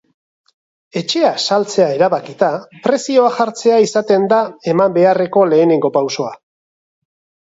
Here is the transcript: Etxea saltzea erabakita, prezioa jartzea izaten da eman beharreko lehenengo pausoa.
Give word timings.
Etxea 1.01 1.33
saltzea 1.49 1.89
erabakita, 1.97 2.49
prezioa 2.87 3.29
jartzea 3.37 3.77
izaten 3.91 4.27
da 4.33 4.41
eman 4.73 4.97
beharreko 4.97 5.49
lehenengo 5.53 5.97
pausoa. 6.01 6.33